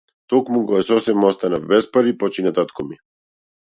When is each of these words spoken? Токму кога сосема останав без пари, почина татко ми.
Токму 0.31 0.61
кога 0.63 0.79
сосема 0.87 1.31
останав 1.33 1.71
без 1.77 1.91
пари, 1.93 2.17
почина 2.21 2.51
татко 2.57 2.91
ми. 2.91 3.03